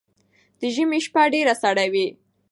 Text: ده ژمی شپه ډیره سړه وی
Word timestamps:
ده 0.59 0.67
ژمی 0.75 0.99
شپه 1.05 1.23
ډیره 1.33 1.53
سړه 1.61 1.85
وی 1.93 2.07